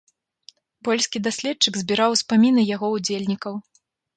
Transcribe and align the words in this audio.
Польскі 0.87 1.21
даследчык 1.27 1.73
збіраў 1.81 2.17
успаміны 2.17 2.61
яго 2.75 2.87
ўдзельнікаў. 2.99 3.53